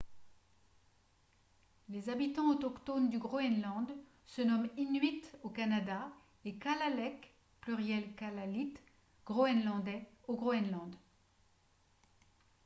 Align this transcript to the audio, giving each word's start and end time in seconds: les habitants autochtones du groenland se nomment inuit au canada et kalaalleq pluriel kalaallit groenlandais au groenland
les 1.89 2.09
habitants 2.09 2.49
autochtones 2.49 3.11
du 3.11 3.19
groenland 3.19 3.87
se 4.25 4.41
nomment 4.41 4.67
inuit 4.75 5.31
au 5.43 5.49
canada 5.49 6.09
et 6.43 6.55
kalaalleq 6.55 7.31
pluriel 7.61 8.15
kalaallit 8.15 8.73
groenlandais 9.27 10.09
au 10.27 10.35
groenland 10.35 10.95